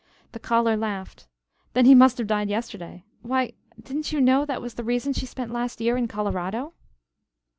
[0.31, 1.27] The caller laughed.
[1.73, 3.03] "Then he must have died yesterday.
[3.21, 6.73] Why, didn't you know that was the reason she spent last year in Colorado?"